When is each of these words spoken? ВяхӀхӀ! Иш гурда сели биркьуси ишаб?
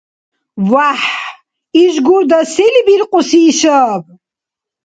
ВяхӀхӀ! 0.71 1.17
Иш 1.83 1.95
гурда 2.05 2.39
сели 2.53 2.81
биркьуси 2.87 3.39
ишаб? 3.49 4.03